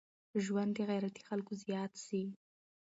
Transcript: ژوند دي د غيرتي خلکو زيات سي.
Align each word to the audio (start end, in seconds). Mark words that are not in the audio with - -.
ژوند 0.43 0.71
دي 0.75 0.83
د 0.85 0.87
غيرتي 0.89 1.21
خلکو 1.29 1.51
زيات 1.63 1.93
سي. 2.05 2.23